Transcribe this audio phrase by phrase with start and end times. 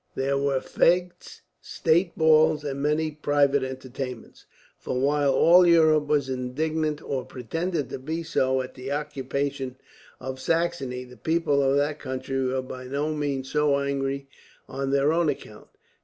[0.15, 4.47] There were fetes, state balls, and many private entertainments;
[4.79, 9.75] for while all Europe was indignant, or pretended to be so, at the occupation
[10.19, 14.27] of Saxony, the people of that country were by no means so angry
[14.67, 15.67] on their own account.